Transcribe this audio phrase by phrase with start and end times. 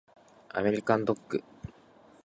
[0.49, 1.43] アメリカンドッグ